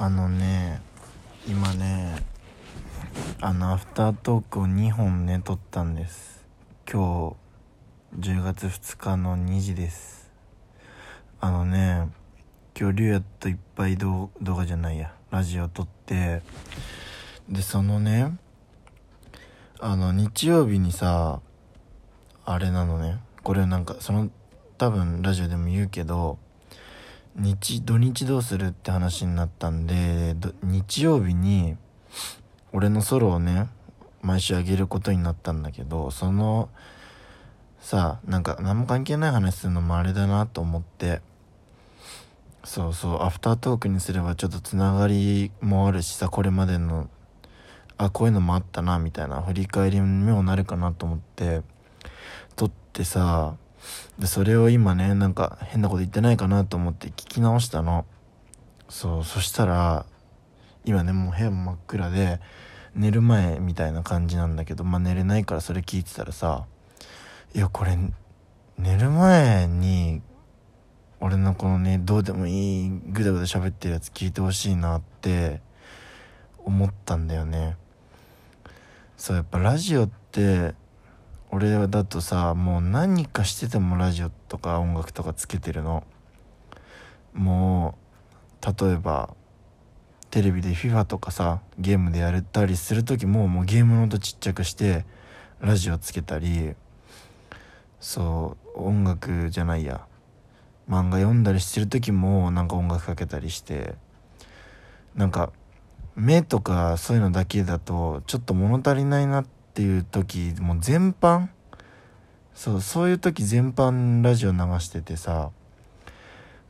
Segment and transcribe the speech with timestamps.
[0.00, 0.80] あのね
[1.44, 2.14] 今ね
[3.40, 6.46] あのアフタートークを2本ね撮ったんです。
[6.88, 7.34] 今
[8.12, 10.30] 日10月2日の2時です。
[11.40, 12.10] あのね
[12.78, 16.42] 今日リュウヤといっぱい動画じゃないやラジオ撮って
[17.48, 18.38] でそのね
[19.80, 21.40] あの日曜日にさ
[22.44, 24.30] あれなのねこれなんかその
[24.78, 26.38] 多分ラジオでも言うけど
[27.36, 31.76] 日土日どうするって話になったんで日曜日に
[32.72, 33.68] 俺のソロをね
[34.22, 36.68] 毎週あげることになったんだけどその
[37.80, 41.20] さなんか何も関係ない話するのもあれだなと思って
[42.64, 47.08] そうそうアフタートークにすればちょっとつながりもあるしさこれまでの
[47.96, 51.62] あこういうのもあったなみたいな振り返りにもなるかなと思って
[52.56, 53.56] 撮ってさ
[54.18, 58.06] でそれを今ねなんか変なこと言ってないかなと思って聞き直したの。
[58.88, 60.06] そうそしたら
[60.84, 62.40] 今ねもう部屋も真っ暗で
[62.94, 66.64] 寝る前みたいな感じなんだけどまあ寝れないからそれ聞いてたらさ
[67.54, 67.98] いやこれ
[68.78, 70.22] 寝る前に
[71.20, 75.60] 俺のこのねどうでもいいグダグダ喋ってるやつ聞いてほしいなって
[76.58, 77.76] 思ったんだよね。
[79.16, 80.74] そうやっぱラジオって
[81.50, 86.04] 俺だとさもう何かしててもラジオとか音楽とかつけてるの。
[87.32, 87.96] も
[88.62, 89.34] う例えば
[90.30, 95.04] テレビで FIFA とかさゲームでやれたりする時ももうゲームの音ちっちゃくして
[95.60, 96.74] ラジオつけたり
[98.00, 100.06] そう音楽じゃないや。
[100.88, 103.94] 漫画読んだりしてる時もなんか音楽かけたりして。
[105.14, 105.50] なんか
[106.14, 111.46] 目とかそういうのだけだとちょっと物足りないなってっていう時もう全般
[112.52, 115.50] そうそういう時全般ラジオ流しててさ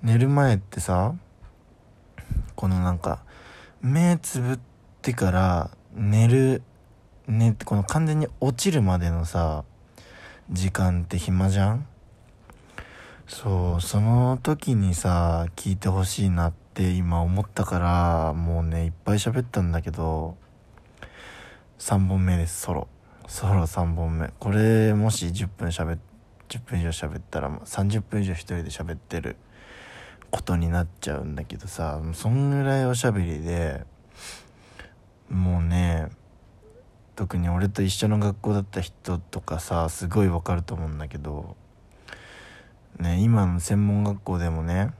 [0.02, 1.14] 寝る前ってさ
[2.54, 3.24] このなんか
[3.80, 4.58] 目つぶっ
[5.00, 6.60] てから寝る
[7.26, 9.64] 寝ってこの完全に落ちるまでのさ
[10.50, 11.86] 時間って暇じゃん？
[13.26, 20.36] そうその時にさ聞いてほしいなって今思ったからもうねいっぱい喋ったんだけど
[21.78, 22.86] 3本目ですソロ。
[23.28, 25.98] ソロ3本目これもし10分しゃべ
[26.48, 29.36] 10分以上喋ったら30分以上一人で喋ってる
[30.30, 33.84] ことになっちゃうんだけどさそんぐらいおしゃべりで
[35.28, 36.08] もうね
[37.16, 41.54] 特に俺と一緒の学校だった人とかさすごいわかると思うんだけど
[42.98, 44.90] ね今の専門学校でもね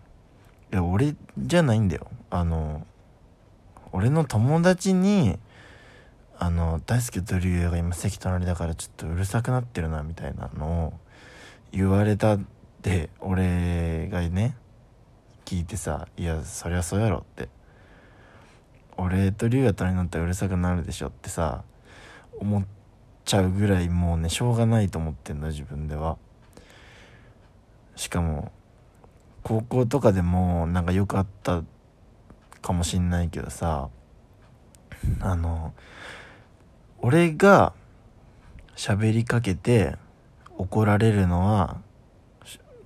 [0.70, 2.08] いや俺じゃないんだよ。
[2.28, 2.86] あの
[3.90, 5.38] 俺の友達に
[6.38, 10.92] あの大輔と竜也が今席隣だからちょっとうるさくなってるなみたいなのを
[11.72, 12.40] 言われたっ
[12.82, 14.56] て俺がね
[15.44, 17.48] 聞いてさ「いやそりゃそうやろ」って。
[19.00, 21.62] 俺と竜也隣になったらうるさくなるでしょってさ
[22.40, 22.64] 思っ
[23.24, 26.18] ちゃうぐらいもうねしょうがないと思ってんの自分では。
[27.94, 28.52] しかも
[29.42, 31.62] 高校とかでもなんかよくあった
[32.60, 33.88] かもしんないけどさ
[35.20, 35.72] あの
[37.00, 37.72] 俺が
[38.76, 39.96] 喋りかけて
[40.56, 41.78] 怒られるのは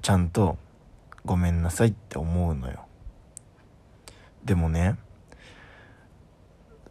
[0.03, 0.59] ちゃんと
[1.25, 2.87] ごめんなさいって思うのよ。
[4.45, 4.97] でもね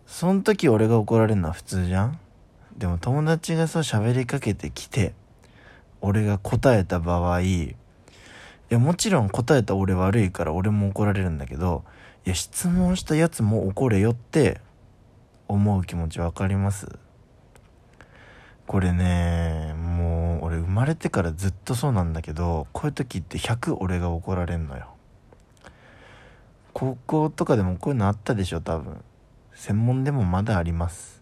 [0.06, 2.20] その時俺が怒られるのは普通じゃん。
[2.78, 5.14] でも友達がさ喋りかけてきて
[6.00, 7.76] 俺が答えた場合い
[8.70, 11.84] やもちろん答えた俺悪いから俺も怒られるんだけど
[12.26, 14.62] いや質問したやつも怒れよって
[15.48, 16.88] 思う気持ち分かります？
[18.72, 24.88] これねもう俺生まれてからずっとそうなんだけどこういう時って100俺が怒られんのよ。
[26.72, 29.04] 高校とかでもこういうのあったでしょ多分。
[29.56, 31.22] 専門でもまだあります。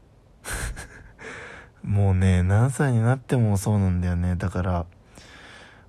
[1.82, 4.36] もうね何歳になってもそうなんだよね。
[4.36, 4.86] だから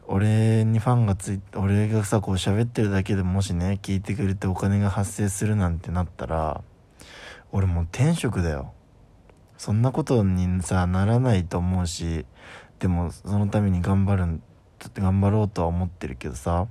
[0.06, 6.62] 俺にファンがついて俺がさこう喋ってるだけでもしね聞いてくれてお金が発生するなんてなったら
[7.52, 8.72] 俺もう天職だよ。
[9.60, 12.24] そんなことにさならないと思うし
[12.78, 14.40] でもそのために頑張る
[14.94, 16.66] 頑張ろうとは思ってるけどさ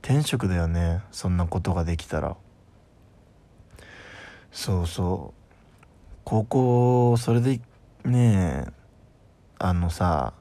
[0.00, 2.38] 転職だよねそんなことができたら。
[4.52, 5.86] そうそう。
[6.24, 7.60] 高校それで
[8.06, 8.72] ねえ
[9.58, 10.32] あのさ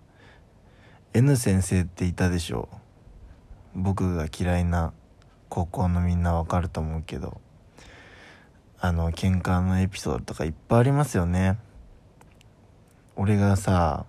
[1.13, 2.69] N 先生っていたでしょ。
[3.75, 4.93] 僕が嫌いな
[5.49, 7.41] 高校のみんなわかると思うけど。
[8.85, 11.57] あの喧嘩のエピソードとかいっぱいありますよね。
[13.15, 14.05] 俺がさ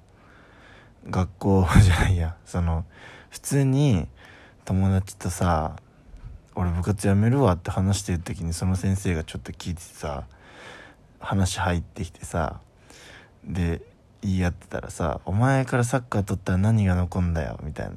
[1.08, 2.36] 学校じゃないや。
[2.44, 2.84] その
[3.30, 4.06] 普通に
[4.66, 5.76] 友達とさ
[6.54, 10.24] 俺部活やめるわって話してる時にその先生がちょっと聞いてさ
[11.20, 12.60] 話入ってきてさ
[13.44, 13.80] で
[14.20, 17.96] 言い合ってたらさ「お前からサッカー取ったら何が残んだよ」みたいな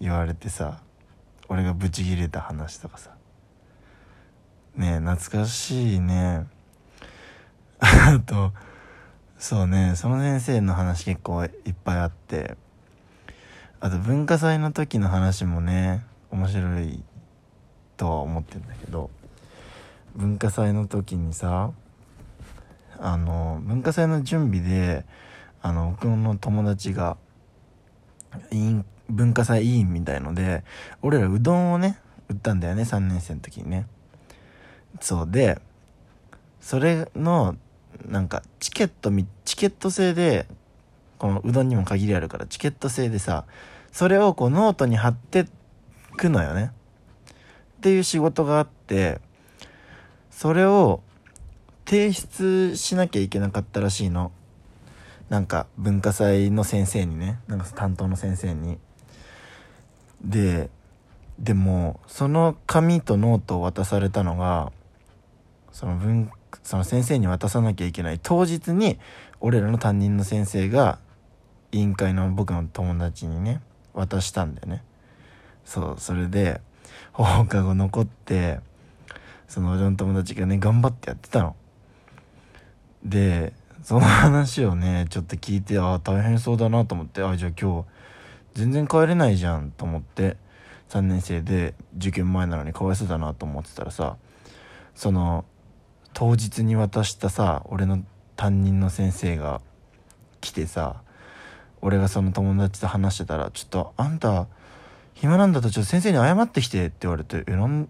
[0.00, 0.80] 言われてさ
[1.48, 3.10] 俺がブチギレた話とかさ。
[4.76, 6.46] ね懐かしいね。
[7.80, 8.52] あと
[9.38, 11.50] そうねその先生の話結構いっ
[11.84, 12.56] ぱいあって。
[13.80, 17.02] あと文化祭の時の話もね面白い
[17.96, 19.10] とは思ってんだけど。
[20.16, 21.72] 文化祭の時にさ
[23.00, 25.04] あの文化祭の準備で
[25.60, 27.16] あの僕の友達が
[29.08, 30.62] 文化祭委員みたいので
[31.02, 31.98] 俺らうどんをね
[32.28, 33.86] 売ったんだよね3年生の時にね。
[35.00, 35.60] そうで
[36.60, 37.56] それの
[38.06, 40.46] なんかチケットみチケット制で
[41.18, 43.44] このうどんにも限りあるからチケット制でさ
[43.92, 45.46] それをこうノートに貼って
[46.16, 46.72] くのよね。
[47.78, 49.20] っていう仕事があって
[50.30, 51.02] それを
[51.84, 54.32] 提出しなきゃいけなかったらしいの。
[55.28, 57.38] なんか文化祭の先生にね。
[57.46, 58.78] なんか担当の先生に。
[60.24, 60.70] で
[61.38, 64.72] でもその紙とノートを渡されたのが
[65.74, 66.30] その文
[66.62, 68.96] その先生に渡さなきゃいけない当日に
[69.40, 71.00] 俺らの担任の先生が
[71.72, 73.60] 委員会の僕の友達にね
[73.92, 74.84] 渡したんだよね。
[75.64, 76.60] そうそれで
[77.12, 78.60] 放課後残って
[79.48, 81.56] その俺の友達がね頑張ってやってたの。
[83.04, 87.88] でその話をねちょっと聞いてああ大変そうだなと思ってああじゃあ今日
[88.54, 90.36] 全然帰れないじゃんと思って
[90.90, 94.16] 3年生で受験前なのにかわいそうだなと思ってたらさ
[94.94, 95.44] その
[96.14, 98.02] 当日に渡したさ俺の
[98.36, 99.60] 担任の先生が
[100.40, 101.02] 来てさ
[101.82, 104.46] 俺がその友達と話してたら「ちょっとあんた
[105.12, 107.88] 暇なんだとちょっと先生に謝ってきて」って言われて「えなん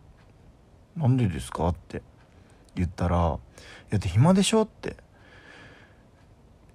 [0.97, 2.03] なんでですか?」って
[2.75, 3.39] 言ったら
[3.87, 4.97] 「いやって暇でしょ?」って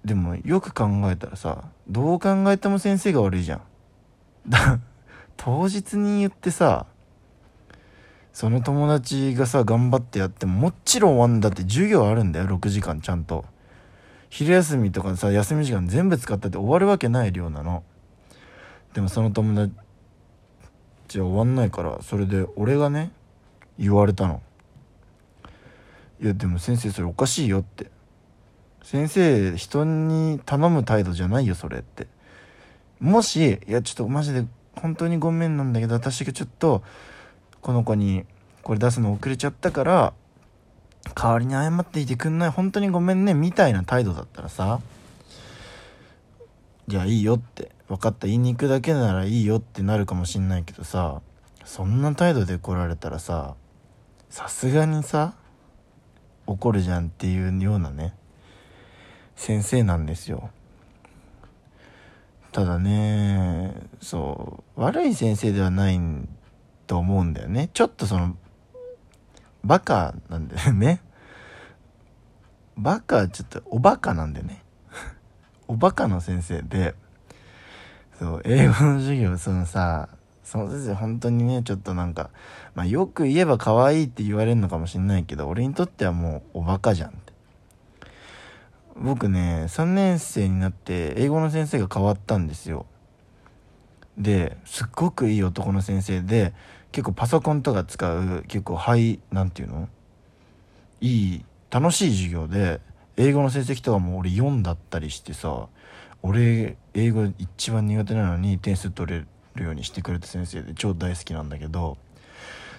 [0.05, 3.61] でもよく考えたらさどう考えても先生が悪いじゃん
[5.35, 6.85] 当日に言ってさ
[8.33, 13.45] その友達がさ頑張ってやってももちろん終わんだって授業あるんだよ6時間ちゃんと。
[14.29, 17.83] 昼休みとかさ休み時間全部使ったって終わるわけない量なの。
[18.93, 23.11] でもその友達は終わんないからそれで俺がね
[23.77, 24.41] 言われたの。
[26.21, 27.89] いやでも先生それおかしいよって。
[28.83, 32.07] 先生人に頼む態度じゃないよそれって。
[32.99, 34.45] もしいやちょっとマジで
[34.75, 36.83] 本当にごめんなんだけど私がちょっと
[37.61, 38.25] この子に
[38.63, 40.13] これ出すの遅れちゃったから
[41.15, 44.79] 代わりに謝っていてくんない本当にごめんねみたいな態度だったらさ
[46.87, 51.21] じゃあいいよって分かった言いに行くだけならいいよってなるかもしんないけどさ
[51.65, 53.55] そんな態度で来られたらさ
[54.29, 55.33] さすがにさ
[56.47, 58.13] 怒るじゃんっていうようなね
[59.35, 60.49] 先生なんですよ。
[62.51, 66.27] ただねそう悪い先生ではないん
[66.89, 67.69] と思うんだよね。
[67.71, 68.35] ちょっとその
[69.63, 71.01] バカなんだよね。
[72.77, 74.63] バカちょっとおバカなんだよね。
[75.69, 76.95] おバカの先生で
[78.17, 80.09] そう英語の授業そのさ
[80.43, 82.31] その先生本当にねちょっとなんか、
[82.73, 87.13] まあ、よく言えば可愛いって言われるのかもしんないけど俺にとってはもうおバカじゃん
[88.95, 92.87] 僕ね3年生になって英語の先生が変わったんですよ。
[94.17, 96.53] ですっごくいい男の先生で
[96.91, 99.87] 結構パソコンとか使う結構ハイなんていうの？
[101.01, 102.81] いい楽しい授業で
[103.15, 105.67] 英語の成績とかも俺4だったりしてさ
[106.23, 111.97] 俺英語一番苦手なのに点数取れるようにしてくれた先生で超大好きなんだけど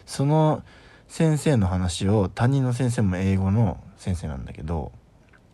[0.06, 0.62] その
[1.08, 4.92] 先生の話を担任の先生も英語の先生なんだけど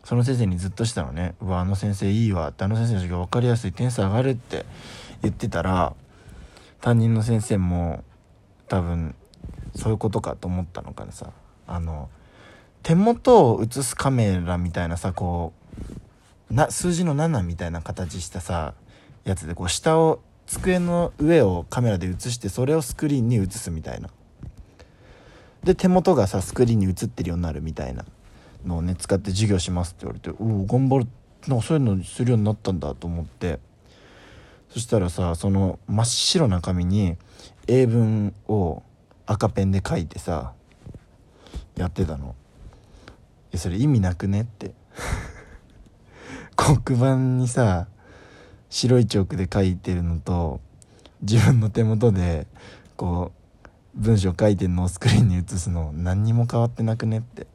[0.03, 4.65] その先生にずっとしたのね「うわあの先生いいわ」って「あの先生の授業分かりやすい点数上がる」って
[5.23, 5.95] 言ってたら
[6.81, 8.05] 担任の先生も
[8.69, 9.15] 多分
[9.75, 11.31] そういうことかと思ったのかなさ。
[11.67, 12.09] あの
[12.83, 15.53] 手元を映すカメラみたいなさこ
[16.51, 18.75] うな数字の7みたいな形したさ
[19.25, 24.11] やつでこう下を机の上をカメラで映してそれをスクリーンに映すみたいな。
[25.65, 28.05] で手元がさスクリーンに映ってるようになるみたいな。
[28.65, 31.09] のをね使って授業しますって言われておお頑張る。
[31.47, 33.59] なんかそういうのするようになったんだと思って。
[34.71, 37.17] そしたらさその真っ白な紙に
[37.67, 38.83] 英文を
[39.27, 40.53] 赤ペンで書いてさ
[41.77, 42.35] やってたの。
[43.53, 44.73] いやそれ意味なくねって。
[46.57, 47.87] 黒板にさ
[48.71, 50.61] 白いチョークで書いてるのと
[51.23, 52.47] 自分の手元で
[52.97, 57.47] こう文章書いてんのをスクリーンに映すの何にも変わってなくねって。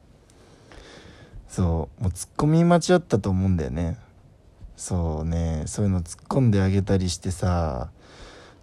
[1.48, 3.98] そうもうツッコミ間違ったと思うんだよね。
[4.76, 7.90] そうねそういうの突っ込んであげたりしてさ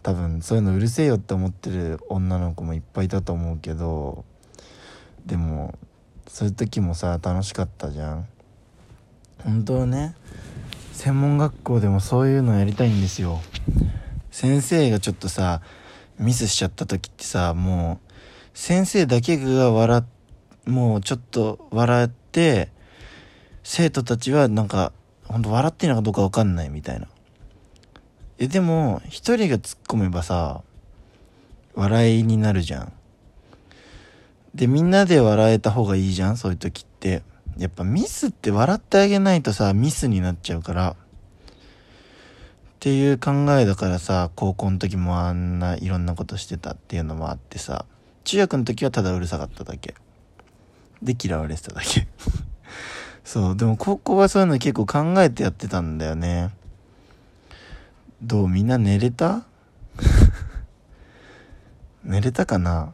[0.02, 4.24] 多分そういうのうるせえよって思ってる女の子もいっぱいいたと思うけど
[5.26, 5.78] でも
[6.28, 8.28] そういう時もさ楽しかったじゃん。
[9.44, 10.16] 本当はね
[10.94, 13.40] 専門学校でもそういうのやりたいんですよ。
[14.32, 15.62] 先生がちょっとさ
[16.20, 18.12] ミスしちゃった時ってさもう
[18.54, 20.04] 先生だけが笑
[20.66, 22.70] もうちょっと笑って
[23.64, 24.92] 生徒たちはなんか
[25.26, 27.08] ほんと笑ってんのかどうかわかんないみたいな。
[28.40, 30.62] えでも一人が突っ込めばさ
[31.76, 32.94] 笑いになるじゃん。
[34.56, 37.22] でみんなで笑えた方がいいじゃんそういう時って。
[37.58, 40.92] やっぱミスって笑ってあげないとさミスになっちゃうから。
[40.92, 40.96] っ
[42.80, 47.86] ていう考えだからさ高校の時もあんないろんなことしてたっていうのもあってさ
[48.24, 49.96] 中学の時はただうるさかっただけ。
[51.02, 52.08] で嫌われてただけ。
[53.26, 56.52] そうでも高校はそういうの結構考えてやってたんだよね。
[58.22, 59.46] どうみんな寝れた？
[62.04, 62.92] 寝れたかな？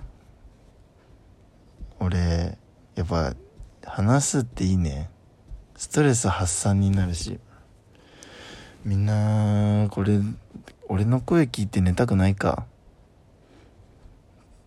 [1.99, 2.57] 俺
[2.95, 3.33] やっぱ
[3.85, 5.09] 話すっていいね。
[5.75, 7.39] ストレス発散になるし。
[8.83, 10.19] みんなこれ
[10.87, 12.65] 俺の声聞いて寝たくないか？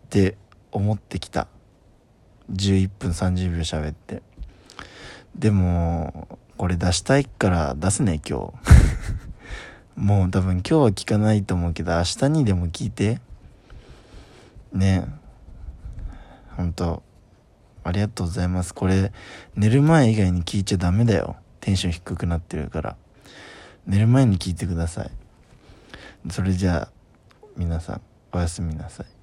[0.06, 0.36] って
[0.72, 1.46] 思ってきた。
[2.52, 4.22] 11分30秒喋って。
[5.36, 8.77] でもこれ出したいから出すね今日。
[9.98, 13.20] もう多分今日は聞かないと思うけど明日にでも聞いて。
[14.72, 15.06] ね。
[16.56, 17.02] 本当
[17.82, 18.74] ありがとうございます。
[18.74, 19.12] これ
[19.56, 21.36] 寝る前以外に聞いちゃダメだよ。
[21.58, 22.96] テンション低くなってるから。
[23.86, 25.10] 寝る前に聞いてください。
[26.30, 26.88] それじゃあ
[27.56, 28.00] 皆さん
[28.30, 29.17] おやすみなさい。